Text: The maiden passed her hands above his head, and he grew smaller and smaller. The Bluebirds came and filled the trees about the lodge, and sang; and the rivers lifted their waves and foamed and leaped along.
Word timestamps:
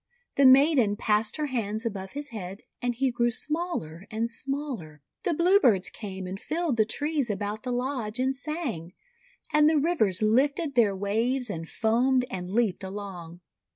The 0.33 0.47
maiden 0.47 0.95
passed 0.95 1.37
her 1.37 1.45
hands 1.45 1.85
above 1.85 2.13
his 2.13 2.29
head, 2.29 2.63
and 2.81 2.95
he 2.95 3.11
grew 3.11 3.29
smaller 3.29 4.07
and 4.09 4.27
smaller. 4.27 5.03
The 5.21 5.35
Bluebirds 5.35 5.91
came 5.91 6.25
and 6.25 6.39
filled 6.39 6.77
the 6.77 6.85
trees 6.85 7.29
about 7.29 7.61
the 7.61 7.71
lodge, 7.71 8.17
and 8.17 8.35
sang; 8.35 8.93
and 9.53 9.67
the 9.67 9.77
rivers 9.77 10.23
lifted 10.23 10.73
their 10.73 10.95
waves 10.95 11.51
and 11.51 11.69
foamed 11.69 12.25
and 12.31 12.49
leaped 12.51 12.83
along. 12.83 13.41